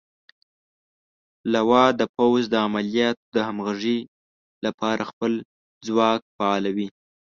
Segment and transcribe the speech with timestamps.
[1.53, 3.99] لوا د پوځ د عملیاتو د همغږۍ
[4.65, 5.31] لپاره خپل
[5.87, 6.87] ځواک فعالوي.